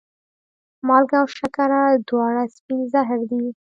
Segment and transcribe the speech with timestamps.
[0.87, 3.43] مالګه او شکره دواړه سپین زهر دي.